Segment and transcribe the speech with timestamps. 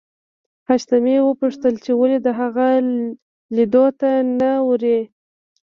[0.67, 2.67] حشمتي وپوښتل چې ولې د هغه
[3.55, 4.99] لیدو ته نه ورې